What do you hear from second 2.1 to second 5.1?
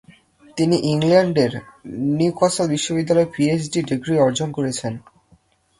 Newcastle বিশ্ববিদ্যালয়ে PhD degree অর্জন করেছেন।